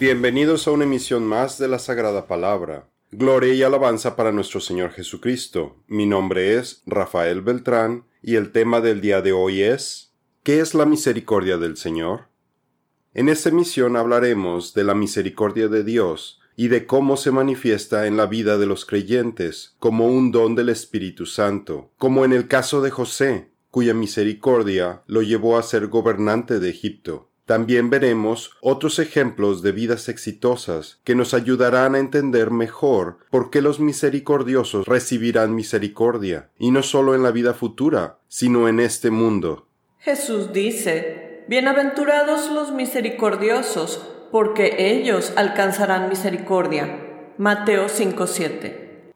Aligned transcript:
Bienvenidos 0.00 0.66
a 0.66 0.70
una 0.70 0.84
emisión 0.84 1.26
más 1.26 1.58
de 1.58 1.68
la 1.68 1.78
Sagrada 1.78 2.26
Palabra. 2.26 2.88
Gloria 3.10 3.52
y 3.52 3.62
alabanza 3.62 4.16
para 4.16 4.32
nuestro 4.32 4.58
Señor 4.58 4.92
Jesucristo. 4.92 5.76
Mi 5.88 6.06
nombre 6.06 6.56
es 6.56 6.82
Rafael 6.86 7.42
Beltrán 7.42 8.06
y 8.22 8.36
el 8.36 8.50
tema 8.50 8.80
del 8.80 9.02
día 9.02 9.20
de 9.20 9.32
hoy 9.32 9.60
es 9.60 10.14
¿Qué 10.42 10.60
es 10.60 10.72
la 10.72 10.86
misericordia 10.86 11.58
del 11.58 11.76
Señor? 11.76 12.28
En 13.12 13.28
esta 13.28 13.50
emisión 13.50 13.94
hablaremos 13.94 14.72
de 14.72 14.84
la 14.84 14.94
misericordia 14.94 15.68
de 15.68 15.84
Dios 15.84 16.40
y 16.56 16.68
de 16.68 16.86
cómo 16.86 17.18
se 17.18 17.30
manifiesta 17.30 18.06
en 18.06 18.16
la 18.16 18.24
vida 18.24 18.56
de 18.56 18.64
los 18.64 18.86
creyentes 18.86 19.76
como 19.78 20.06
un 20.06 20.32
don 20.32 20.54
del 20.54 20.70
Espíritu 20.70 21.26
Santo, 21.26 21.90
como 21.98 22.24
en 22.24 22.32
el 22.32 22.48
caso 22.48 22.80
de 22.80 22.90
José, 22.90 23.50
cuya 23.70 23.92
misericordia 23.92 25.02
lo 25.06 25.20
llevó 25.20 25.58
a 25.58 25.62
ser 25.62 25.88
gobernante 25.88 26.58
de 26.58 26.70
Egipto. 26.70 27.29
También 27.50 27.90
veremos 27.90 28.52
otros 28.60 29.00
ejemplos 29.00 29.60
de 29.60 29.72
vidas 29.72 30.08
exitosas 30.08 31.00
que 31.02 31.16
nos 31.16 31.34
ayudarán 31.34 31.96
a 31.96 31.98
entender 31.98 32.52
mejor 32.52 33.18
por 33.28 33.50
qué 33.50 33.60
los 33.60 33.80
misericordiosos 33.80 34.86
recibirán 34.86 35.56
misericordia, 35.56 36.50
y 36.60 36.70
no 36.70 36.84
solo 36.84 37.16
en 37.16 37.24
la 37.24 37.32
vida 37.32 37.52
futura, 37.52 38.18
sino 38.28 38.68
en 38.68 38.78
este 38.78 39.10
mundo. 39.10 39.66
Jesús 39.98 40.52
dice, 40.52 41.42
Bienaventurados 41.48 42.52
los 42.52 42.70
misericordiosos, 42.70 44.00
porque 44.30 44.76
ellos 44.78 45.32
alcanzarán 45.34 46.08
misericordia. 46.08 47.00
Mateo 47.36 47.88
5:7. 47.88 49.10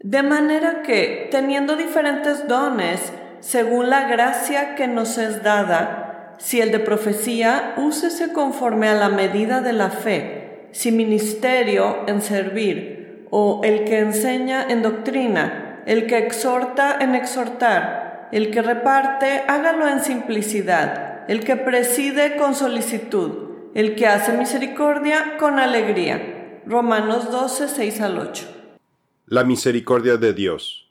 De 0.00 0.22
manera 0.22 0.82
que, 0.82 1.28
teniendo 1.30 1.76
diferentes 1.76 2.46
dones, 2.46 3.10
según 3.40 3.88
la 3.88 4.06
gracia 4.06 4.74
que 4.74 4.86
nos 4.86 5.16
es 5.16 5.42
dada, 5.42 6.09
si 6.40 6.60
el 6.60 6.72
de 6.72 6.80
profecía, 6.80 7.74
úsese 7.76 8.32
conforme 8.32 8.88
a 8.88 8.94
la 8.94 9.10
medida 9.10 9.60
de 9.60 9.74
la 9.74 9.90
fe, 9.90 10.68
si 10.72 10.90
ministerio 10.90 12.08
en 12.08 12.22
servir, 12.22 13.26
o 13.30 13.60
el 13.62 13.84
que 13.84 13.98
enseña 13.98 14.66
en 14.66 14.82
doctrina, 14.82 15.82
el 15.84 16.06
que 16.06 16.16
exhorta 16.16 16.96
en 16.98 17.14
exhortar, 17.14 18.30
el 18.32 18.50
que 18.50 18.62
reparte, 18.62 19.42
hágalo 19.48 19.86
en 19.86 20.02
simplicidad, 20.02 21.28
el 21.28 21.44
que 21.44 21.56
preside 21.56 22.36
con 22.36 22.54
solicitud, 22.54 23.72
el 23.74 23.94
que 23.94 24.06
hace 24.06 24.32
misericordia 24.32 25.36
con 25.38 25.58
alegría. 25.58 26.62
Romanos 26.64 27.30
12, 27.30 27.68
6 27.68 28.00
al 28.00 28.18
8. 28.18 28.46
La 29.26 29.44
misericordia 29.44 30.16
de 30.16 30.32
Dios. 30.32 30.90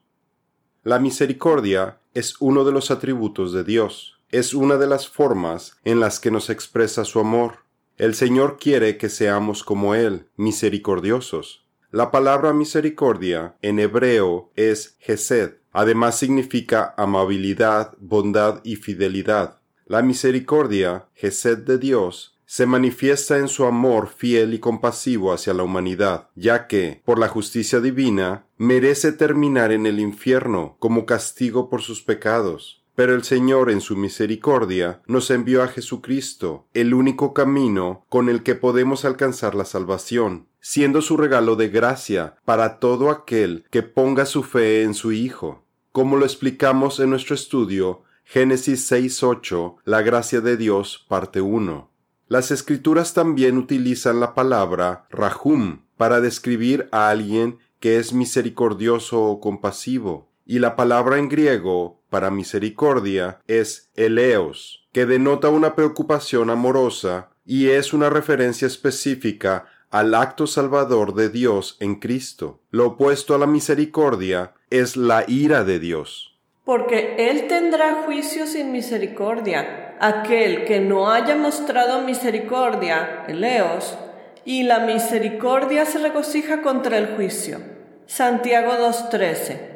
La 0.84 1.00
misericordia 1.00 1.98
es 2.14 2.36
uno 2.40 2.64
de 2.64 2.72
los 2.72 2.92
atributos 2.92 3.52
de 3.52 3.64
Dios 3.64 4.19
es 4.32 4.54
una 4.54 4.78
de 4.78 4.88
las 4.88 5.08
formas 5.08 5.78
en 5.84 6.00
las 6.00 6.20
que 6.20 6.32
nos 6.32 6.50
expresa 6.50 7.06
su 7.06 7.20
amor. 7.20 7.60
El 7.98 8.16
Señor 8.16 8.58
quiere 8.60 8.98
que 8.98 9.10
seamos 9.10 9.64
como 9.64 9.96
Él, 9.96 10.28
misericordiosos. 10.38 11.66
La 11.92 12.12
palabra 12.12 12.54
misericordia 12.54 13.58
en 13.62 13.80
hebreo 13.80 14.52
es 14.56 14.96
gesed. 15.00 15.56
Además 15.72 16.18
significa 16.18 16.94
amabilidad, 16.98 17.96
bondad 18.00 18.62
y 18.64 18.76
fidelidad. 18.76 19.60
La 19.86 20.04
misericordia, 20.04 21.08
gesed 21.16 21.60
de 21.60 21.80
Dios, 21.80 22.40
se 22.46 22.66
manifiesta 22.66 23.38
en 23.38 23.48
su 23.48 23.66
amor 23.66 24.08
fiel 24.08 24.54
y 24.56 24.60
compasivo 24.60 25.34
hacia 25.34 25.54
la 25.54 25.64
humanidad, 25.64 26.30
ya 26.36 26.66
que, 26.66 27.02
por 27.06 27.20
la 27.20 27.28
justicia 27.28 27.80
divina, 27.80 28.48
merece 28.58 29.12
terminar 29.12 29.72
en 29.72 29.86
el 29.86 30.00
infierno 30.00 30.76
como 30.80 31.06
castigo 31.06 31.70
por 31.70 31.82
sus 31.82 32.02
pecados. 32.02 32.79
Pero 33.00 33.16
el 33.16 33.24
Señor 33.24 33.72
en 33.72 33.80
su 33.80 33.96
misericordia 33.96 35.02
nos 35.08 35.32
envió 35.32 35.64
a 35.64 35.70
Jesucristo, 35.70 36.68
el 36.74 36.94
único 36.94 37.34
camino 37.34 38.04
con 38.10 38.28
el 38.28 38.44
que 38.44 38.56
podemos 38.56 39.06
alcanzar 39.06 39.56
la 39.56 39.64
salvación, 39.64 40.50
siendo 40.60 41.02
su 41.02 41.16
regalo 41.16 41.56
de 41.56 41.70
gracia 41.70 42.36
para 42.44 42.78
todo 42.78 43.10
aquel 43.10 43.64
que 43.72 43.84
ponga 43.84 44.26
su 44.26 44.44
fe 44.44 44.84
en 44.84 44.94
su 44.96 45.14
Hijo. 45.14 45.64
Como 45.94 46.18
lo 46.18 46.26
explicamos 46.26 47.00
en 47.00 47.12
nuestro 47.12 47.36
estudio, 47.36 48.04
Génesis 48.26 48.92
6.8, 48.92 49.78
la 49.86 50.02
gracia 50.02 50.42
de 50.42 50.58
Dios, 50.58 51.06
parte 51.08 51.40
1. 51.40 51.90
Las 52.28 52.52
escrituras 52.52 53.14
también 53.14 53.58
utilizan 53.58 54.20
la 54.20 54.36
palabra 54.36 55.08
rahum 55.10 55.84
para 55.96 56.20
describir 56.20 56.90
a 56.92 57.08
alguien 57.08 57.60
que 57.80 57.98
es 57.98 58.12
misericordioso 58.12 59.24
o 59.24 59.40
compasivo, 59.40 60.28
y 60.46 60.60
la 60.60 60.76
palabra 60.76 61.18
en 61.18 61.30
griego 61.30 61.99
para 62.10 62.32
misericordia 62.32 63.40
es 63.48 63.90
eleos, 63.96 64.88
que 64.92 65.06
denota 65.06 65.50
una 65.50 65.76
preocupación 65.76 66.50
amorosa 66.50 67.30
y 67.46 67.70
es 67.70 67.94
una 67.94 68.10
referencia 68.10 68.68
específica 68.68 69.66
al 69.92 70.14
acto 70.14 70.48
salvador 70.48 71.16
de 71.16 71.30
Dios 71.30 71.78
en 71.80 71.96
Cristo. 71.96 72.60
Lo 72.70 72.88
opuesto 72.88 73.34
a 73.34 73.38
la 73.38 73.48
misericordia 73.48 74.54
es 74.70 74.98
la 74.98 75.24
ira 75.28 75.64
de 75.64 75.80
Dios. 75.80 76.38
Porque 76.64 77.16
Él 77.18 77.48
tendrá 77.48 78.04
juicio 78.06 78.46
sin 78.46 78.72
misericordia. 78.72 79.96
Aquel 80.00 80.66
que 80.66 80.80
no 80.80 81.12
haya 81.12 81.36
mostrado 81.36 82.04
misericordia, 82.04 83.26
eleos, 83.28 83.98
y 84.46 84.64
la 84.64 84.80
misericordia 84.80 85.86
se 85.86 86.00
regocija 86.00 86.62
contra 86.62 86.98
el 86.98 87.16
juicio. 87.16 87.60
Santiago 88.06 88.74
2.13 88.74 89.69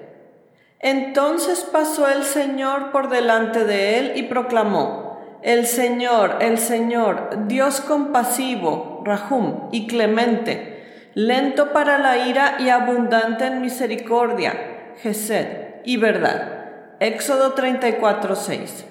entonces 0.84 1.62
pasó 1.72 2.10
el 2.10 2.24
Señor 2.24 2.92
por 2.92 3.10
delante 3.10 3.64
de 3.64 3.98
él 4.00 4.12
y 4.16 4.24
proclamó, 4.24 5.18
El 5.42 5.66
Señor, 5.66 6.40
el 6.42 6.58
Señor, 6.58 7.48
Dios 7.48 7.80
compasivo, 7.80 9.02
Rahum, 9.06 9.70
y 9.72 9.88
clemente, 9.88 11.10
lento 11.14 11.72
para 11.72 11.98
la 11.98 12.28
ira 12.28 12.58
y 12.60 12.68
abundante 12.68 13.46
en 13.46 13.62
misericordia, 13.62 14.94
Gesed, 15.02 15.76
y 15.86 15.96
verdad. 15.96 16.96
Éxodo 17.00 17.54
34, 17.54 18.36
6. 18.36 18.86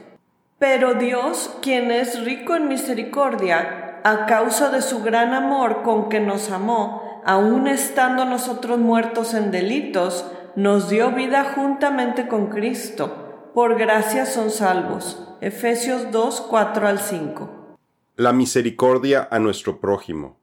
Pero 0.58 0.94
Dios, 0.94 1.58
quien 1.60 1.90
es 1.90 2.24
rico 2.24 2.56
en 2.56 2.68
misericordia, 2.68 4.00
a 4.02 4.24
causa 4.24 4.70
de 4.70 4.80
su 4.80 5.02
gran 5.02 5.34
amor 5.34 5.82
con 5.82 6.08
que 6.08 6.20
nos 6.20 6.50
amó, 6.50 7.22
aun 7.26 7.68
estando 7.68 8.24
nosotros 8.24 8.78
muertos 8.78 9.34
en 9.34 9.50
delitos, 9.50 10.24
nos 10.56 10.90
dio 10.90 11.12
vida 11.12 11.52
juntamente 11.54 12.28
con 12.28 12.48
Cristo. 12.48 13.50
Por 13.54 13.78
gracia 13.78 14.26
son 14.26 14.50
salvos. 14.50 15.28
Efesios 15.40 16.10
2, 16.10 16.42
4 16.42 16.86
al 16.86 16.98
5. 17.00 17.76
La 18.16 18.32
misericordia 18.32 19.28
a 19.30 19.38
nuestro 19.38 19.80
prójimo. 19.80 20.40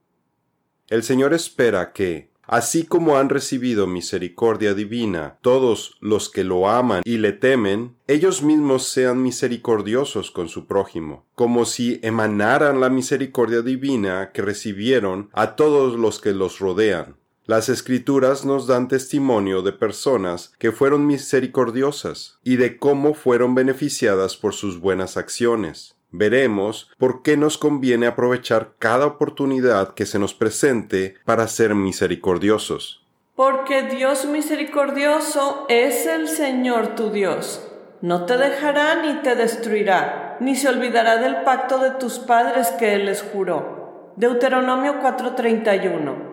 El 0.88 1.04
Señor 1.04 1.32
espera 1.32 1.92
que, 1.92 2.32
así 2.42 2.84
como 2.84 3.16
han 3.18 3.28
recibido 3.28 3.86
misericordia 3.86 4.74
divina 4.74 5.38
todos 5.40 5.96
los 6.00 6.28
que 6.28 6.42
lo 6.42 6.68
aman 6.68 7.02
y 7.04 7.18
le 7.18 7.32
temen, 7.32 7.96
ellos 8.08 8.42
mismos 8.42 8.88
sean 8.88 9.22
misericordiosos 9.22 10.32
con 10.32 10.48
su 10.48 10.66
prójimo, 10.66 11.26
como 11.36 11.64
si 11.64 12.00
emanaran 12.02 12.80
la 12.80 12.90
misericordia 12.90 13.62
divina 13.62 14.32
que 14.32 14.42
recibieron 14.42 15.30
a 15.32 15.54
todos 15.54 15.96
los 15.96 16.20
que 16.20 16.32
los 16.32 16.58
rodean. 16.58 17.19
Las 17.50 17.68
escrituras 17.68 18.44
nos 18.44 18.68
dan 18.68 18.86
testimonio 18.86 19.62
de 19.62 19.72
personas 19.72 20.52
que 20.60 20.70
fueron 20.70 21.04
misericordiosas 21.08 22.38
y 22.44 22.54
de 22.54 22.78
cómo 22.78 23.12
fueron 23.12 23.56
beneficiadas 23.56 24.36
por 24.36 24.54
sus 24.54 24.78
buenas 24.78 25.16
acciones. 25.16 25.96
Veremos 26.12 26.92
por 26.96 27.22
qué 27.22 27.36
nos 27.36 27.58
conviene 27.58 28.06
aprovechar 28.06 28.74
cada 28.78 29.04
oportunidad 29.04 29.94
que 29.94 30.06
se 30.06 30.20
nos 30.20 30.32
presente 30.32 31.16
para 31.24 31.48
ser 31.48 31.74
misericordiosos. 31.74 33.04
Porque 33.34 33.82
Dios 33.82 34.26
misericordioso 34.26 35.66
es 35.68 36.06
el 36.06 36.28
Señor 36.28 36.94
tu 36.94 37.10
Dios. 37.10 37.66
No 38.00 38.26
te 38.26 38.36
dejará 38.36 39.02
ni 39.02 39.22
te 39.22 39.34
destruirá, 39.34 40.36
ni 40.38 40.54
se 40.54 40.68
olvidará 40.68 41.16
del 41.16 41.42
pacto 41.42 41.78
de 41.78 41.90
tus 41.90 42.20
padres 42.20 42.68
que 42.78 42.94
Él 42.94 43.06
les 43.06 43.22
juró. 43.22 44.12
Deuteronomio 44.14 45.00
4:31 45.02 46.29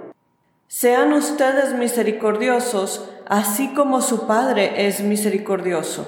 sean 0.70 1.14
ustedes 1.14 1.74
misericordiosos, 1.74 3.10
así 3.26 3.74
como 3.74 4.02
su 4.02 4.28
Padre 4.28 4.88
es 4.88 5.00
misericordioso. 5.00 6.06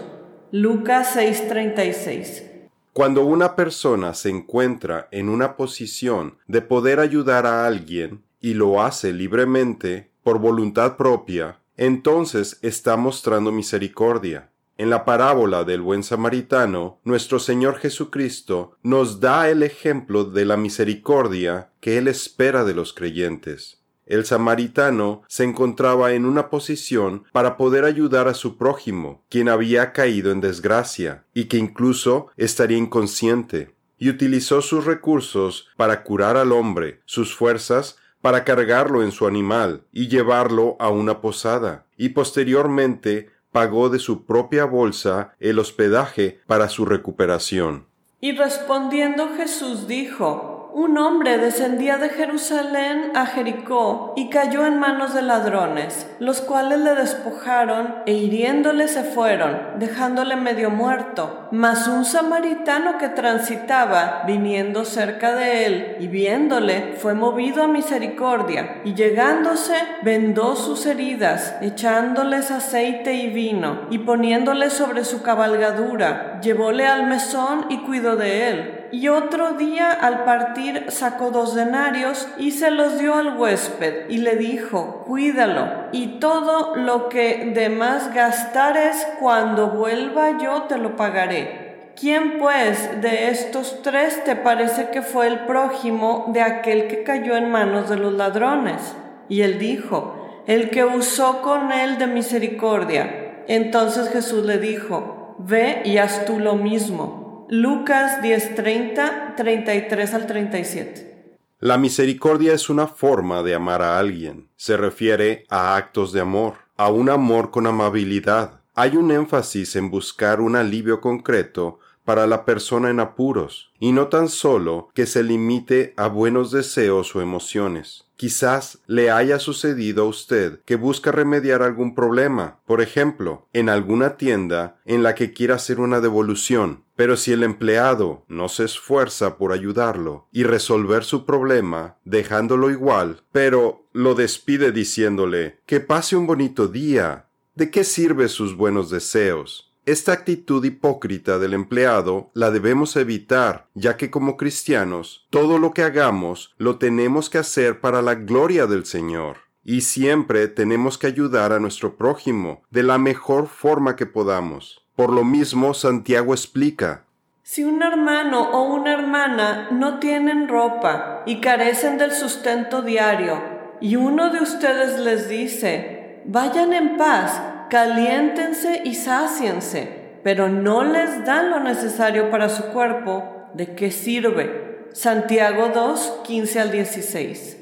Lucas 0.52 1.16
6:36 1.16 2.44
Cuando 2.92 3.24
una 3.24 3.56
persona 3.56 4.14
se 4.14 4.30
encuentra 4.30 5.08
en 5.12 5.30
una 5.30 5.56
posición 5.56 6.38
de 6.48 6.62
poder 6.62 7.00
ayudar 7.00 7.46
a 7.46 7.66
alguien 7.66 8.22
y 8.42 8.54
lo 8.54 8.82
hace 8.82 9.14
libremente, 9.14 10.10
por 10.24 10.40
voluntad 10.40 10.98
propia, 10.98 11.60
entonces 11.78 12.60
está 12.62 12.98
mostrando 12.98 13.54
misericordia. 13.54 14.50
En 14.78 14.90
la 14.90 15.06
parábola 15.06 15.64
del 15.64 15.82
buen 15.82 16.04
samaritano, 16.04 17.00
nuestro 17.06 17.40
Señor 17.40 17.78
Jesucristo 17.78 18.78
nos 18.84 19.22
da 19.22 19.50
el 19.50 19.64
ejemplo 19.64 20.26
de 20.26 20.44
la 20.44 20.58
misericordia 20.58 21.70
que 21.80 21.98
Él 21.98 22.10
espera 22.10 22.66
de 22.66 22.74
los 22.74 22.94
creyentes 22.94 23.79
el 24.10 24.26
samaritano 24.26 25.22
se 25.28 25.46
encontraba 25.46 26.12
en 26.12 26.26
una 26.26 26.50
posición 26.50 27.24
para 27.32 27.56
poder 27.56 27.86
ayudar 27.86 28.28
a 28.28 28.34
su 28.34 28.58
prójimo, 28.58 29.24
quien 29.30 29.48
había 29.48 29.94
caído 29.94 30.32
en 30.32 30.42
desgracia 30.42 31.24
y 31.34 31.46
que 31.46 31.58
incluso 31.58 32.28
estaría 32.36 32.78
inconsciente. 32.78 33.74
y 34.02 34.10
utilizó 34.10 34.62
sus 34.62 34.86
recursos 34.86 35.68
para 35.76 36.04
curar 36.04 36.38
al 36.38 36.54
hombre, 36.54 37.02
sus 37.04 37.36
fuerzas 37.36 37.98
para 38.22 38.46
cargarlo 38.46 39.04
en 39.04 39.12
su 39.12 39.28
animal 39.28 39.84
y 39.92 40.08
llevarlo 40.08 40.78
a 40.80 40.88
una 40.90 41.20
posada, 41.20 41.86
y 41.98 42.10
posteriormente 42.10 43.30
pagó 43.52 43.90
de 43.90 44.00
su 44.00 44.26
propia 44.26 44.66
bolsa 44.66 45.34
el 45.40 45.60
hospedaje 45.60 46.40
para 46.48 46.70
su 46.70 46.86
recuperación. 46.86 47.88
Y 48.22 48.34
respondiendo 48.34 49.30
Jesús 49.36 49.88
dijo, 49.88 50.59
un 50.72 51.00
hombre 51.00 51.40
descendía 51.40 51.98
de 51.98 52.10
Jerusalén 52.10 53.12
a 53.16 53.26
Jericó 53.26 54.14
y 54.16 54.30
cayó 54.30 54.68
en 54.68 54.80
manos 54.80 55.16
de 55.16 55.24
ladrones, 55.24 56.08
los 56.20 56.42
cuales 56.42 56.80
le 56.80 56.94
despojaron 56.94 57.96
e 58.06 58.14
hiriéndole 58.14 58.88
se 58.88 59.04
fueron, 59.04 59.58
dejándole 59.80 60.36
medio 60.36 60.70
muerto. 60.70 61.48
Mas 61.52 61.88
un 61.88 62.06
samaritano 62.06 63.00
que 63.00 63.10
transitaba, 63.10 64.24
viniendo 64.28 64.86
cerca 64.86 65.36
de 65.36 65.66
él 65.66 65.98
y 66.00 66.08
viéndole, 66.08 66.94
fue 66.98 67.16
movido 67.16 67.64
a 67.64 67.68
misericordia, 67.68 68.82
y 68.86 68.94
llegándose, 68.94 69.74
vendó 70.04 70.56
sus 70.56 70.86
heridas, 70.86 71.56
echándoles 71.62 72.52
aceite 72.52 73.16
y 73.16 73.30
vino, 73.30 73.88
y 73.90 73.98
poniéndole 74.00 74.70
sobre 74.70 75.04
su 75.04 75.24
cabalgadura, 75.24 76.40
llevóle 76.42 76.86
al 76.86 77.08
mesón 77.08 77.66
y 77.70 77.80
cuidó 77.80 78.16
de 78.16 78.50
él. 78.50 78.76
Y 78.92 79.08
otro 79.08 79.52
día 79.52 79.92
al 79.92 80.24
partir 80.24 80.59
sacó 80.90 81.32
dos 81.32 81.56
denarios 81.56 82.28
y 82.38 82.52
se 82.52 82.72
los 82.72 83.00
dio 83.00 83.16
al 83.16 83.38
huésped 83.38 84.10
y 84.10 84.18
le 84.18 84.36
dijo, 84.36 85.04
cuídalo, 85.06 85.68
y 85.92 86.20
todo 86.20 86.76
lo 86.76 87.10
que 87.10 87.52
de 87.54 87.70
más 87.70 88.14
gastares 88.14 89.08
cuando 89.20 89.70
vuelva 89.70 90.38
yo 90.38 90.64
te 90.64 90.78
lo 90.78 90.96
pagaré. 90.96 91.92
¿Quién 92.00 92.40
pues 92.40 93.02
de 93.02 93.30
estos 93.30 93.82
tres 93.82 94.24
te 94.24 94.36
parece 94.36 94.90
que 94.90 95.02
fue 95.02 95.28
el 95.28 95.40
prójimo 95.40 96.28
de 96.30 96.42
aquel 96.42 96.88
que 96.88 97.04
cayó 97.04 97.36
en 97.36 97.52
manos 97.52 97.90
de 97.90 97.98
los 97.98 98.14
ladrones? 98.14 98.96
Y 99.28 99.42
él 99.42 99.60
dijo, 99.60 100.44
el 100.48 100.70
que 100.70 100.86
usó 100.86 101.42
con 101.42 101.72
él 101.72 101.98
de 101.98 102.08
misericordia. 102.08 103.44
Entonces 103.48 104.10
Jesús 104.10 104.46
le 104.46 104.58
dijo, 104.60 105.36
ve 105.40 105.82
y 105.84 105.98
haz 105.98 106.26
tú 106.26 106.40
lo 106.40 106.56
mismo. 106.56 107.19
Lucas 107.52 108.22
10:30, 108.22 109.34
33 109.36 110.14
al 110.14 110.28
37. 110.28 111.34
La 111.58 111.80
misericordia 111.80 112.54
es 112.54 112.70
una 112.70 112.86
forma 112.86 113.42
de 113.42 113.56
amar 113.56 113.82
a 113.82 113.98
alguien. 113.98 114.52
Se 114.56 114.78
refiere 114.78 115.46
a 115.50 115.76
actos 115.76 116.14
de 116.14 116.22
amor, 116.22 116.58
a 116.78 116.92
un 116.92 117.10
amor 117.10 117.50
con 117.50 117.66
amabilidad. 117.66 118.62
Hay 118.76 118.98
un 118.98 119.10
énfasis 119.10 119.76
en 119.76 119.90
buscar 119.90 120.42
un 120.42 120.56
alivio 120.56 121.02
concreto 121.02 121.80
para 122.10 122.26
la 122.26 122.44
persona 122.44 122.90
en 122.90 123.00
apuros, 123.00 123.70
y 123.80 123.92
no 123.92 124.08
tan 124.08 124.30
solo 124.30 124.90
que 124.96 125.06
se 125.06 125.22
limite 125.22 125.94
a 125.96 126.08
buenos 126.08 126.50
deseos 126.50 127.16
o 127.16 127.22
emociones. 127.22 128.06
Quizás 128.16 128.80
le 128.88 129.12
haya 129.12 129.38
sucedido 129.38 130.02
a 130.02 130.08
usted 130.08 130.60
que 130.66 130.76
busca 130.76 131.12
remediar 131.12 131.62
algún 131.62 131.94
problema, 131.94 132.62
por 132.66 132.82
ejemplo, 132.82 133.48
en 133.54 133.70
alguna 133.70 134.18
tienda 134.18 134.80
en 134.86 135.04
la 135.04 135.14
que 135.14 135.34
quiera 135.34 135.54
hacer 135.54 135.80
una 135.80 136.02
devolución, 136.02 136.84
pero 136.96 137.16
si 137.16 137.32
el 137.32 137.44
empleado 137.44 138.26
no 138.28 138.50
se 138.50 138.64
esfuerza 138.64 139.38
por 139.38 139.54
ayudarlo 139.54 140.30
y 140.32 140.46
resolver 140.46 141.04
su 141.04 141.28
problema, 141.28 141.98
dejándolo 142.06 142.72
igual, 142.72 143.22
pero 143.32 143.88
lo 143.94 144.16
despide 144.16 144.72
diciéndole 144.72 145.60
que 145.68 145.80
pase 145.80 146.16
un 146.16 146.26
bonito 146.26 146.68
día, 146.68 147.28
¿de 147.54 147.70
qué 147.70 147.84
sirve 147.84 148.30
sus 148.30 148.58
buenos 148.58 148.90
deseos? 148.90 149.69
Esta 149.90 150.12
actitud 150.12 150.64
hipócrita 150.64 151.40
del 151.40 151.56
empleado 151.56 152.30
la 152.36 152.52
debemos 152.52 152.96
evitar, 152.96 153.66
ya 153.74 153.98
que 153.98 154.12
como 154.12 154.38
cristianos, 154.38 155.26
todo 155.32 155.58
lo 155.58 155.74
que 155.74 155.82
hagamos 155.82 156.54
lo 156.60 156.78
tenemos 156.78 157.32
que 157.32 157.40
hacer 157.40 157.82
para 157.82 158.04
la 158.04 158.14
gloria 158.14 158.68
del 158.68 158.86
Señor. 158.86 159.38
Y 159.64 159.82
siempre 159.82 160.48
tenemos 160.48 161.00
que 161.00 161.08
ayudar 161.08 161.54
a 161.54 161.60
nuestro 161.60 161.98
prójimo 161.98 162.62
de 162.70 162.84
la 162.84 163.00
mejor 163.00 163.48
forma 163.48 163.96
que 163.96 164.06
podamos. 164.06 164.86
Por 164.96 165.12
lo 165.12 165.24
mismo, 165.24 165.74
Santiago 165.74 166.36
explica, 166.36 167.06
si 167.42 167.64
un 167.64 167.82
hermano 167.82 168.52
o 168.52 168.72
una 168.72 168.94
hermana 168.94 169.70
no 169.72 169.98
tienen 169.98 170.50
ropa 170.50 171.24
y 171.26 171.42
carecen 171.42 171.98
del 171.98 172.12
sustento 172.12 172.84
diario, 172.84 173.42
y 173.82 173.96
uno 173.96 174.32
de 174.32 174.40
ustedes 174.42 175.00
les 175.00 175.28
dice, 175.30 176.22
vayan 176.26 176.74
en 176.74 176.96
paz, 176.96 177.42
caliéntense 177.70 178.82
y 178.84 178.96
sáciense, 178.96 180.20
pero 180.24 180.50
no 180.50 180.84
les 180.84 181.26
dan 181.26 181.50
lo 181.50 181.60
necesario 181.60 182.30
para 182.30 182.50
su 182.50 182.64
cuerpo, 182.66 183.48
¿de 183.54 183.76
qué 183.76 183.92
sirve? 183.92 184.88
Santiago 184.94 185.70
2, 185.74 186.22
15 186.24 186.60
al 186.60 186.72
16. 186.72 187.58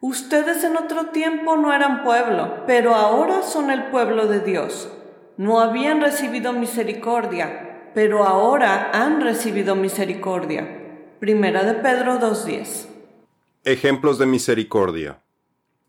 Ustedes 0.00 0.64
en 0.64 0.76
otro 0.76 1.06
tiempo 1.06 1.56
no 1.56 1.74
eran 1.74 2.04
pueblo, 2.04 2.64
pero 2.66 2.94
ahora 2.94 3.42
son 3.42 3.70
el 3.70 3.84
pueblo 3.84 4.26
de 4.26 4.40
Dios. 4.40 4.90
No 5.36 5.60
habían 5.60 6.00
recibido 6.00 6.52
misericordia, 6.52 7.90
pero 7.94 8.24
ahora 8.24 8.90
han 8.92 9.20
recibido 9.20 9.74
misericordia. 9.74 10.66
Primera 11.18 11.64
de 11.64 11.74
Pedro 11.74 12.18
2.10. 12.18 12.86
Ejemplos 13.64 14.18
de 14.18 14.26
misericordia. 14.26 15.20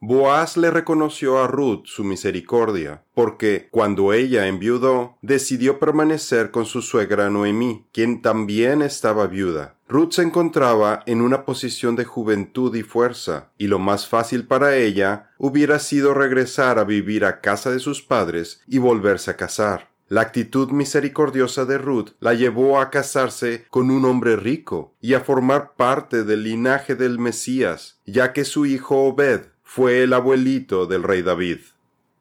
Boaz 0.04 0.58
le 0.58 0.72
reconoció 0.72 1.38
a 1.38 1.46
Ruth 1.46 1.84
su 1.86 2.04
misericordia, 2.04 3.04
porque 3.14 3.68
cuando 3.70 4.14
ella 4.14 4.48
enviudó, 4.48 5.20
decidió 5.22 5.78
permanecer 5.78 6.50
con 6.50 6.66
su 6.66 6.82
suegra 6.82 7.30
Noemí, 7.30 7.86
quien 7.94 8.24
también 8.24 8.82
estaba 8.82 9.28
viuda. 9.28 9.76
Ruth 9.88 10.14
se 10.14 10.24
encontraba 10.24 11.04
en 11.06 11.22
una 11.22 11.46
posición 11.46 11.96
de 11.96 12.06
juventud 12.06 12.76
y 12.76 12.82
fuerza, 12.82 13.52
y 13.60 13.68
lo 13.68 13.78
más 13.78 14.08
fácil 14.08 14.48
para 14.48 14.76
ella 14.76 15.30
hubiera 15.38 15.78
sido 15.78 16.16
regresar 16.16 16.80
a 16.80 16.84
vivir 16.84 17.24
a 17.24 17.40
casa 17.40 17.70
de 17.70 17.78
sus 17.78 18.02
padres 18.02 18.64
y 18.68 18.80
volverse 18.80 19.30
a 19.30 19.38
casar. 19.38 19.92
La 20.12 20.20
actitud 20.20 20.72
misericordiosa 20.72 21.64
de 21.64 21.78
Ruth 21.78 22.10
la 22.20 22.34
llevó 22.34 22.82
a 22.82 22.90
casarse 22.90 23.66
con 23.70 23.90
un 23.90 24.04
hombre 24.04 24.36
rico 24.36 24.94
y 25.00 25.14
a 25.14 25.22
formar 25.22 25.76
parte 25.78 26.26
del 26.26 26.44
linaje 26.44 26.96
del 26.96 27.18
Mesías, 27.18 28.02
ya 28.06 28.34
que 28.34 28.44
su 28.44 28.66
hijo 28.66 29.06
Obed 29.06 29.51
fue 29.74 30.04
el 30.04 30.12
abuelito 30.12 30.86
del 30.86 31.02
rey 31.02 31.22
David. 31.22 31.60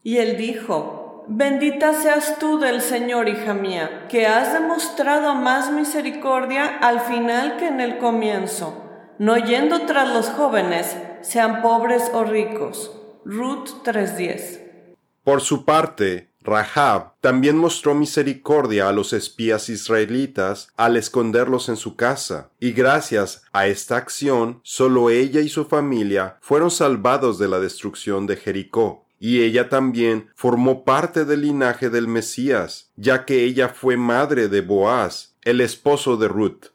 Y 0.04 0.18
él 0.18 0.36
dijo, 0.36 1.24
Bendita 1.26 1.94
seas 1.94 2.38
tú 2.38 2.60
del 2.60 2.80
Señor, 2.80 3.28
hija 3.28 3.54
mía, 3.54 4.06
que 4.08 4.28
has 4.28 4.52
demostrado 4.52 5.34
más 5.34 5.72
misericordia 5.72 6.78
al 6.78 7.00
final 7.00 7.56
que 7.56 7.66
en 7.66 7.80
el 7.80 7.98
comienzo, 7.98 8.84
no 9.18 9.36
yendo 9.36 9.80
tras 9.80 10.14
los 10.14 10.28
jóvenes, 10.28 10.96
sean 11.22 11.60
pobres 11.60 12.08
o 12.14 12.22
ricos. 12.22 12.96
Ruth 13.24 13.82
3:10. 13.82 14.96
Por 15.24 15.40
su 15.40 15.64
parte, 15.64 16.29
Rahab 16.50 17.12
también 17.20 17.56
mostró 17.56 17.94
misericordia 17.94 18.88
a 18.88 18.92
los 18.92 19.12
espías 19.12 19.68
israelitas 19.68 20.72
al 20.76 20.96
esconderlos 20.96 21.68
en 21.68 21.76
su 21.76 21.94
casa, 21.94 22.50
y 22.58 22.72
gracias 22.72 23.44
a 23.52 23.68
esta 23.68 23.96
acción 23.96 24.60
solo 24.64 25.10
ella 25.10 25.40
y 25.40 25.48
su 25.48 25.66
familia 25.66 26.38
fueron 26.40 26.72
salvados 26.72 27.38
de 27.38 27.46
la 27.46 27.60
destrucción 27.60 28.26
de 28.26 28.36
Jericó. 28.36 29.06
Y 29.20 29.42
ella 29.42 29.68
también 29.68 30.30
formó 30.34 30.84
parte 30.84 31.24
del 31.24 31.42
linaje 31.42 31.88
del 31.88 32.08
Mesías, 32.08 32.90
ya 32.96 33.24
que 33.26 33.44
ella 33.44 33.68
fue 33.68 33.96
madre 33.96 34.48
de 34.48 34.62
Boaz, 34.62 35.36
el 35.42 35.60
esposo 35.60 36.16
de 36.16 36.26
Ruth. 36.26 36.66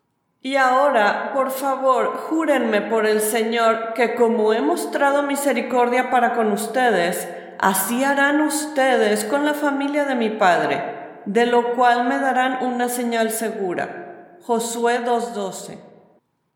Y 0.41 0.55
ahora, 0.55 1.31
por 1.33 1.49
favor, 1.49 2.15
júrenme 2.15 2.81
por 2.81 3.07
el 3.07 3.19
Señor 3.19 3.93
que 3.95 4.13
como 4.13 4.53
he 4.53 4.61
mostrado 4.61 5.23
misericordia 5.23 6.11
para 6.11 6.33
con 6.33 6.51
ustedes, 6.51 7.27
así 7.65 8.03
harán 8.03 8.41
ustedes 8.41 9.25
con 9.25 9.43
la 9.43 9.55
familia 9.55 10.05
de 10.05 10.13
mi 10.13 10.29
padre, 10.29 10.83
de 11.25 11.47
lo 11.47 11.73
cual 11.73 12.07
me 12.07 12.19
darán 12.19 12.63
una 12.63 12.89
señal 12.89 13.31
segura. 13.31 14.37
Josué 14.43 15.03
2.12. 15.03 15.79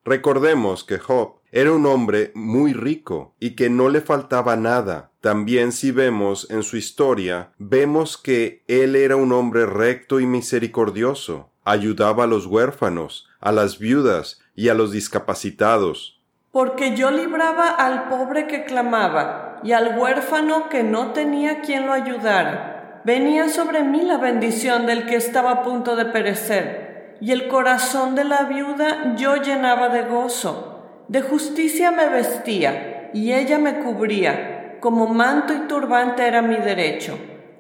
Recordemos 0.06 0.84
que 0.84 1.00
Job 1.00 1.38
era 1.52 1.72
un 1.72 1.88
hombre 1.88 2.32
muy 2.36 2.74
rico 2.74 3.34
y 3.40 3.56
que 3.56 3.72
no 3.72 3.90
le 3.90 4.02
faltaba 4.02 4.56
nada. 4.56 5.10
También 5.20 5.72
si 5.72 5.90
vemos 5.90 6.46
en 6.52 6.62
su 6.62 6.78
historia, 6.78 7.54
vemos 7.58 8.16
que 8.16 8.64
él 8.68 8.96
era 8.96 9.16
un 9.16 9.32
hombre 9.32 9.66
recto 9.66 10.20
y 10.20 10.28
misericordioso. 10.28 11.50
Ayudaba 11.66 12.26
a 12.26 12.28
los 12.28 12.46
huérfanos, 12.46 13.28
a 13.40 13.52
las 13.52 13.80
viudas 13.80 14.42
y 14.54 14.70
a 14.70 14.76
los 14.76 14.92
discapacitados 14.92 16.20
porque 16.52 16.96
yo 16.96 17.12
libraba 17.12 17.70
al 17.70 18.10
pobre 18.10 18.48
que 18.48 18.66
clamaba 18.66 19.49
y 19.64 19.72
al 19.74 19.98
huérfano 19.98 20.70
que 20.70 20.84
no 20.84 21.12
tenía 21.12 21.62
quien 21.62 21.86
lo 21.86 21.94
ayudara. 21.94 23.02
Venía 23.04 23.50
sobre 23.50 23.84
mí 23.84 24.02
la 24.02 24.18
bendición 24.18 24.86
del 24.86 25.06
que 25.06 25.16
estaba 25.16 25.52
a 25.52 25.64
punto 25.64 25.96
de 25.96 26.06
perecer, 26.06 27.18
y 27.22 27.32
el 27.32 27.48
corazón 27.48 28.16
de 28.16 28.24
la 28.24 28.44
viuda 28.44 29.16
yo 29.16 29.36
llenaba 29.38 29.90
de 29.90 30.04
gozo. 30.04 31.06
De 31.08 31.22
justicia 31.22 31.92
me 31.92 32.08
vestía, 32.10 33.10
y 33.14 33.34
ella 33.34 33.58
me 33.58 33.80
cubría, 33.80 34.78
como 34.80 35.08
manto 35.08 35.54
y 35.54 35.68
turbante 35.68 36.28
era 36.28 36.42
mi 36.42 36.56
derecho. 36.56 37.18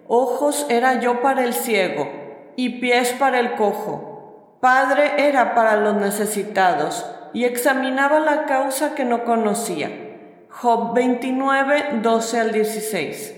Ojos 0.07 0.65
era 0.69 0.99
yo 0.99 1.21
para 1.21 1.43
el 1.43 1.53
ciego, 1.53 2.09
y 2.55 2.79
pies 2.79 3.15
para 3.19 3.39
el 3.39 3.55
cojo 3.55 4.09
Padre 4.59 5.29
era 5.29 5.55
para 5.55 5.77
los 5.77 5.95
necesitados 5.95 7.09
y 7.31 7.45
examinaba 7.45 8.19
la 8.19 8.45
causa 8.45 8.93
que 8.93 9.05
no 9.05 9.23
conocía. 9.23 10.08
Job 10.51 10.95
29, 10.95 12.01
12 12.01 12.39
al 12.39 12.51
16. 12.51 13.33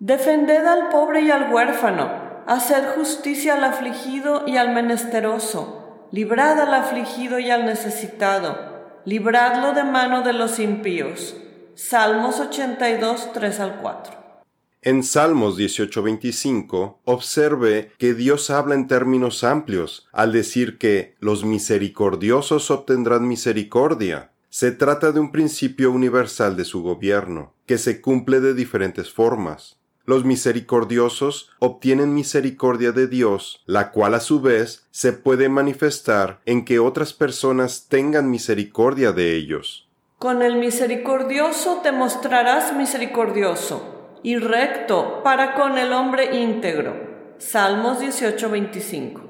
Defended 0.00 0.66
al 0.66 0.88
pobre 0.88 1.22
y 1.22 1.30
al 1.30 1.52
huérfano, 1.52 2.10
haced 2.46 2.96
justicia 2.96 3.54
al 3.54 3.64
afligido 3.64 4.42
y 4.46 4.56
al 4.56 4.74
menesteroso, 4.74 6.08
librad 6.10 6.60
al 6.60 6.74
afligido 6.74 7.38
y 7.38 7.50
al 7.50 7.66
necesitado, 7.66 8.56
libradlo 9.04 9.72
de 9.74 9.84
mano 9.84 10.22
de 10.22 10.32
los 10.32 10.58
impíos. 10.58 11.36
Salmos 11.76 12.40
82, 12.40 13.32
3 13.32 13.60
al 13.60 13.76
4. 13.76 14.20
En 14.82 15.02
Salmos 15.02 15.56
18:25 15.56 17.00
observe 17.04 17.92
que 17.98 18.14
Dios 18.14 18.50
habla 18.50 18.74
en 18.74 18.88
términos 18.88 19.44
amplios 19.44 20.08
al 20.10 20.32
decir 20.32 20.78
que 20.78 21.16
los 21.20 21.44
misericordiosos 21.44 22.70
obtendrán 22.70 23.28
misericordia. 23.28 24.29
Se 24.52 24.72
trata 24.72 25.12
de 25.12 25.20
un 25.20 25.30
principio 25.30 25.92
universal 25.92 26.56
de 26.56 26.64
su 26.64 26.82
gobierno, 26.82 27.54
que 27.66 27.78
se 27.78 28.00
cumple 28.00 28.40
de 28.40 28.52
diferentes 28.52 29.12
formas. 29.12 29.78
Los 30.06 30.24
misericordiosos 30.24 31.50
obtienen 31.60 32.14
misericordia 32.14 32.90
de 32.90 33.06
Dios, 33.06 33.62
la 33.66 33.92
cual 33.92 34.14
a 34.14 34.18
su 34.18 34.40
vez 34.40 34.88
se 34.90 35.12
puede 35.12 35.48
manifestar 35.48 36.40
en 36.46 36.64
que 36.64 36.80
otras 36.80 37.12
personas 37.12 37.86
tengan 37.88 38.28
misericordia 38.28 39.12
de 39.12 39.36
ellos. 39.36 39.88
Con 40.18 40.42
el 40.42 40.56
misericordioso 40.56 41.78
te 41.84 41.92
mostrarás 41.92 42.74
misericordioso 42.74 44.18
y 44.24 44.36
recto 44.36 45.22
para 45.22 45.54
con 45.54 45.78
el 45.78 45.92
hombre 45.92 46.36
íntegro. 46.36 46.94
Salmos 47.38 48.00
18:25. 48.00 49.29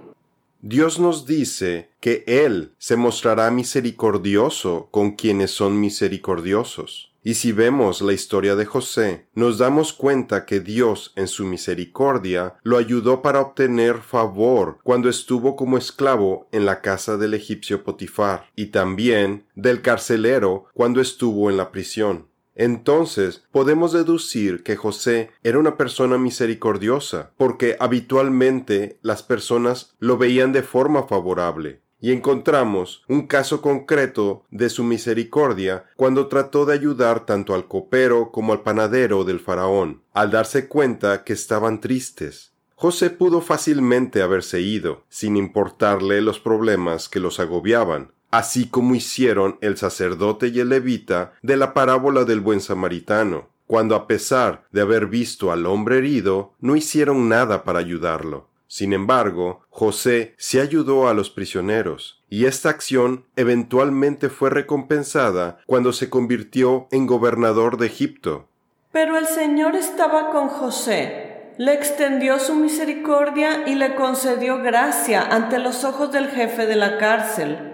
Dios 0.62 1.00
nos 1.00 1.24
dice 1.24 1.90
que 2.00 2.22
Él 2.26 2.74
se 2.76 2.96
mostrará 2.96 3.50
misericordioso 3.50 4.88
con 4.90 5.12
quienes 5.12 5.52
son 5.52 5.80
misericordiosos. 5.80 7.10
Y 7.22 7.34
si 7.34 7.52
vemos 7.52 8.00
la 8.00 8.12
historia 8.14 8.56
de 8.56 8.64
José, 8.64 9.26
nos 9.34 9.58
damos 9.58 9.92
cuenta 9.92 10.46
que 10.46 10.60
Dios 10.60 11.12
en 11.16 11.28
su 11.28 11.44
misericordia 11.44 12.56
lo 12.62 12.78
ayudó 12.78 13.20
para 13.20 13.40
obtener 13.40 13.98
favor 13.98 14.78
cuando 14.82 15.08
estuvo 15.08 15.56
como 15.56 15.78
esclavo 15.78 16.48
en 16.52 16.64
la 16.64 16.80
casa 16.80 17.16
del 17.16 17.34
egipcio 17.34 17.82
Potifar, 17.82 18.46
y 18.54 18.66
también 18.66 19.44
del 19.54 19.82
carcelero 19.82 20.66
cuando 20.74 21.00
estuvo 21.00 21.50
en 21.50 21.56
la 21.56 21.70
prisión. 21.70 22.29
Entonces 22.60 23.42
podemos 23.52 23.90
deducir 23.90 24.62
que 24.62 24.76
José 24.76 25.30
era 25.42 25.58
una 25.58 25.78
persona 25.78 26.18
misericordiosa, 26.18 27.30
porque 27.38 27.74
habitualmente 27.80 28.98
las 29.00 29.22
personas 29.22 29.94
lo 29.98 30.18
veían 30.18 30.52
de 30.52 30.62
forma 30.62 31.04
favorable. 31.04 31.80
Y 32.02 32.12
encontramos 32.12 33.02
un 33.08 33.26
caso 33.26 33.62
concreto 33.62 34.44
de 34.50 34.68
su 34.68 34.84
misericordia 34.84 35.86
cuando 35.96 36.26
trató 36.26 36.66
de 36.66 36.74
ayudar 36.74 37.24
tanto 37.24 37.54
al 37.54 37.66
copero 37.66 38.30
como 38.30 38.52
al 38.52 38.60
panadero 38.60 39.24
del 39.24 39.40
faraón, 39.40 40.02
al 40.12 40.30
darse 40.30 40.68
cuenta 40.68 41.24
que 41.24 41.32
estaban 41.32 41.80
tristes. 41.80 42.52
José 42.74 43.08
pudo 43.08 43.40
fácilmente 43.40 44.20
haberse 44.20 44.60
ido, 44.60 45.04
sin 45.08 45.38
importarle 45.38 46.20
los 46.20 46.40
problemas 46.40 47.08
que 47.08 47.20
los 47.20 47.40
agobiaban, 47.40 48.12
así 48.30 48.68
como 48.68 48.94
hicieron 48.94 49.58
el 49.60 49.76
sacerdote 49.76 50.48
y 50.48 50.60
el 50.60 50.68
levita 50.68 51.32
de 51.42 51.56
la 51.56 51.74
parábola 51.74 52.24
del 52.24 52.40
buen 52.40 52.60
samaritano, 52.60 53.48
cuando 53.66 53.94
a 53.94 54.06
pesar 54.06 54.64
de 54.72 54.80
haber 54.80 55.06
visto 55.06 55.52
al 55.52 55.66
hombre 55.66 55.98
herido, 55.98 56.54
no 56.60 56.74
hicieron 56.74 57.28
nada 57.28 57.62
para 57.62 57.78
ayudarlo. 57.78 58.48
Sin 58.66 58.92
embargo, 58.92 59.62
José 59.68 60.34
se 60.38 60.60
ayudó 60.60 61.08
a 61.08 61.14
los 61.14 61.30
prisioneros, 61.30 62.22
y 62.28 62.46
esta 62.46 62.68
acción 62.68 63.24
eventualmente 63.34 64.28
fue 64.28 64.50
recompensada 64.50 65.58
cuando 65.66 65.92
se 65.92 66.08
convirtió 66.08 66.86
en 66.92 67.06
gobernador 67.06 67.78
de 67.78 67.86
Egipto. 67.86 68.48
Pero 68.92 69.16
el 69.16 69.26
Señor 69.26 69.74
estaba 69.74 70.30
con 70.30 70.48
José, 70.48 71.52
le 71.58 71.74
extendió 71.74 72.38
su 72.38 72.54
misericordia 72.54 73.68
y 73.68 73.74
le 73.74 73.94
concedió 73.94 74.58
gracia 74.58 75.22
ante 75.22 75.58
los 75.58 75.84
ojos 75.84 76.12
del 76.12 76.28
jefe 76.28 76.66
de 76.66 76.76
la 76.76 76.98
cárcel 76.98 77.69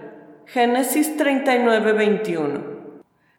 Génesis 0.49 1.17
39, 1.17 1.91
21. 1.91 2.61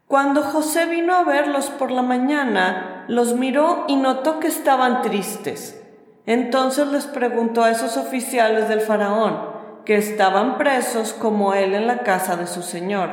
Cuando 0.06 0.42
José 0.42 0.84
vino 0.84 1.14
a 1.14 1.24
verlos 1.24 1.70
por 1.70 1.90
la 1.90 2.02
mañana, 2.02 3.06
los 3.08 3.32
miró 3.32 3.86
y 3.88 3.96
notó 3.96 4.38
que 4.40 4.48
estaban 4.48 5.00
tristes. 5.00 5.82
Entonces 6.26 6.86
les 6.88 7.06
preguntó 7.06 7.64
a 7.64 7.70
esos 7.70 7.96
oficiales 7.96 8.68
del 8.68 8.82
faraón, 8.82 9.40
que 9.86 9.96
estaban 9.96 10.58
presos 10.58 11.14
como 11.14 11.54
él 11.54 11.74
en 11.74 11.86
la 11.86 12.00
casa 12.00 12.36
de 12.36 12.46
su 12.46 12.60
señor, 12.60 13.08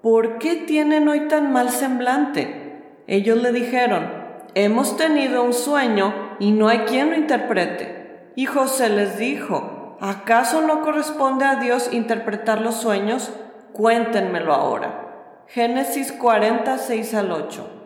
¿por 0.00 0.38
qué 0.38 0.56
tienen 0.56 1.06
hoy 1.06 1.28
tan 1.28 1.52
mal 1.52 1.68
semblante? 1.68 3.02
Ellos 3.06 3.42
le 3.42 3.52
dijeron, 3.52 4.10
hemos 4.54 4.96
tenido 4.96 5.42
un 5.42 5.52
sueño 5.52 6.14
y 6.38 6.52
no 6.52 6.68
hay 6.68 6.78
quien 6.86 7.10
lo 7.10 7.16
interprete. 7.16 8.32
Y 8.36 8.46
José 8.46 8.88
les 8.88 9.18
dijo, 9.18 9.77
¿acaso 10.00 10.62
no 10.62 10.82
corresponde 10.82 11.44
a 11.44 11.56
Dios 11.56 11.90
interpretar 11.92 12.60
los 12.60 12.76
sueños? 12.76 13.30
Cuéntenmelo 13.72 14.52
ahora. 14.52 15.44
Génesis 15.48 16.12
46 16.12 17.14
al 17.14 17.32
8. 17.32 17.78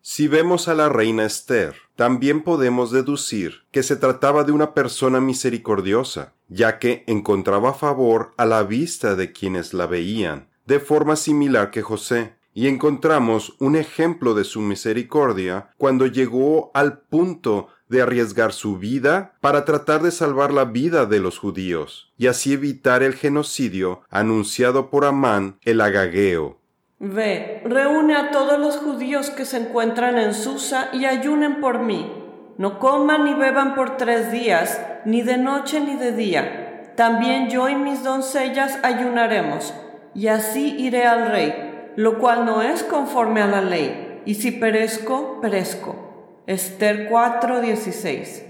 Si 0.00 0.26
vemos 0.26 0.66
a 0.66 0.74
la 0.74 0.88
reina 0.88 1.24
Esther, 1.24 1.74
también 1.94 2.42
podemos 2.42 2.90
deducir 2.90 3.62
que 3.70 3.82
se 3.82 3.96
trataba 3.96 4.42
de 4.42 4.50
una 4.50 4.74
persona 4.74 5.20
misericordiosa, 5.20 6.32
ya 6.48 6.78
que 6.78 7.04
encontraba 7.06 7.72
favor 7.74 8.34
a 8.36 8.44
la 8.44 8.64
vista 8.64 9.14
de 9.14 9.30
quienes 9.30 9.74
la 9.74 9.86
veían, 9.86 10.48
de 10.66 10.80
forma 10.80 11.14
similar 11.14 11.70
que 11.70 11.82
José, 11.82 12.34
y 12.54 12.66
encontramos 12.68 13.54
un 13.60 13.76
ejemplo 13.76 14.34
de 14.34 14.44
su 14.44 14.60
misericordia 14.60 15.70
cuando 15.78 16.06
llegó 16.06 16.70
al 16.74 16.98
punto 16.98 17.68
de 17.92 18.02
arriesgar 18.02 18.52
su 18.52 18.78
vida 18.78 19.34
para 19.40 19.64
tratar 19.64 20.02
de 20.02 20.10
salvar 20.10 20.52
la 20.52 20.64
vida 20.64 21.06
de 21.06 21.20
los 21.20 21.38
judíos 21.38 22.12
y 22.16 22.26
así 22.26 22.54
evitar 22.54 23.02
el 23.02 23.14
genocidio 23.14 24.00
anunciado 24.10 24.90
por 24.90 25.04
Amán 25.04 25.58
el 25.62 25.80
agageo. 25.80 26.58
Ve, 26.98 27.62
reúne 27.64 28.16
a 28.16 28.30
todos 28.30 28.58
los 28.58 28.78
judíos 28.78 29.28
que 29.30 29.44
se 29.44 29.58
encuentran 29.58 30.18
en 30.18 30.34
Susa 30.34 30.88
y 30.92 31.04
ayunen 31.04 31.60
por 31.60 31.80
mí. 31.80 32.10
No 32.58 32.78
coman 32.78 33.24
ni 33.24 33.34
beban 33.34 33.74
por 33.74 33.96
tres 33.96 34.32
días, 34.32 34.80
ni 35.04 35.22
de 35.22 35.36
noche 35.36 35.80
ni 35.80 35.96
de 35.96 36.12
día. 36.12 36.92
También 36.96 37.50
yo 37.50 37.68
y 37.68 37.74
mis 37.74 38.04
doncellas 38.04 38.78
ayunaremos, 38.82 39.74
y 40.14 40.28
así 40.28 40.76
iré 40.78 41.04
al 41.04 41.30
rey, 41.30 41.90
lo 41.96 42.18
cual 42.18 42.44
no 42.46 42.62
es 42.62 42.82
conforme 42.82 43.42
a 43.42 43.48
la 43.48 43.60
ley, 43.60 44.22
y 44.24 44.36
si 44.36 44.52
perezco, 44.52 45.40
perezco. 45.40 46.11
Esther 46.46 47.08
4:16. 47.08 48.44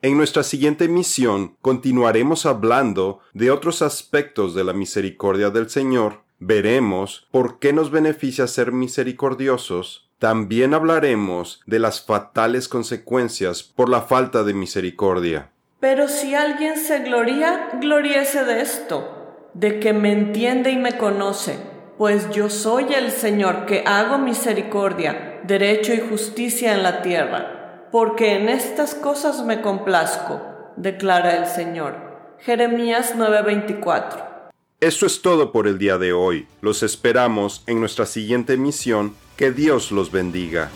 En 0.00 0.16
nuestra 0.16 0.42
siguiente 0.42 0.88
misión 0.88 1.56
continuaremos 1.60 2.46
hablando 2.46 3.20
de 3.32 3.50
otros 3.50 3.82
aspectos 3.82 4.54
de 4.54 4.64
la 4.64 4.72
misericordia 4.72 5.50
del 5.50 5.68
Señor, 5.68 6.22
veremos 6.38 7.26
por 7.30 7.58
qué 7.58 7.72
nos 7.72 7.90
beneficia 7.90 8.46
ser 8.46 8.72
misericordiosos, 8.72 10.10
también 10.18 10.72
hablaremos 10.72 11.60
de 11.66 11.78
las 11.78 12.04
fatales 12.04 12.68
consecuencias 12.68 13.62
por 13.62 13.88
la 13.88 14.02
falta 14.02 14.42
de 14.42 14.54
misericordia. 14.54 15.50
Pero 15.80 16.08
si 16.08 16.34
alguien 16.34 16.78
se 16.78 17.00
gloria, 17.00 17.68
gloríese 17.80 18.44
de 18.44 18.62
esto, 18.62 19.48
de 19.52 19.80
que 19.80 19.92
me 19.92 20.12
entiende 20.12 20.70
y 20.70 20.78
me 20.78 20.96
conoce, 20.96 21.58
pues 21.98 22.30
yo 22.30 22.50
soy 22.50 22.92
el 22.94 23.10
Señor 23.10 23.66
que 23.66 23.84
hago 23.86 24.18
misericordia 24.18 25.40
derecho 25.44 25.92
y 25.92 26.00
justicia 26.00 26.74
en 26.74 26.82
la 26.82 27.02
tierra, 27.02 27.88
porque 27.92 28.36
en 28.36 28.48
estas 28.48 28.94
cosas 28.94 29.44
me 29.44 29.60
complazco, 29.60 30.40
declara 30.76 31.36
el 31.36 31.46
Señor. 31.46 31.94
Jeremías 32.40 33.14
9:24. 33.16 34.50
Eso 34.80 35.06
es 35.06 35.22
todo 35.22 35.52
por 35.52 35.66
el 35.66 35.78
día 35.78 35.98
de 35.98 36.12
hoy. 36.12 36.46
Los 36.60 36.82
esperamos 36.82 37.62
en 37.66 37.80
nuestra 37.80 38.06
siguiente 38.06 38.56
misión. 38.56 39.14
Que 39.36 39.50
Dios 39.50 39.90
los 39.90 40.12
bendiga. 40.12 40.70